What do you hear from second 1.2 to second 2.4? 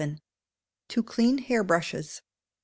Hair Brushes.